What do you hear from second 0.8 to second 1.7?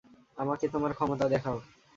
ক্ষমতা দেখাও।